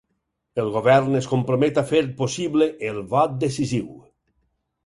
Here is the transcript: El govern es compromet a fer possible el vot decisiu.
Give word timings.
El 0.63 0.71
govern 0.77 1.19
es 1.19 1.27
compromet 1.33 1.77
a 1.81 1.85
fer 1.91 2.01
possible 2.23 2.71
el 2.93 2.99
vot 3.15 3.37
decisiu. 3.45 3.93